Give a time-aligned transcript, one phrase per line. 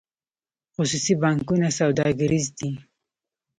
[0.73, 2.69] خصوصي بانکونه سوداګریز دي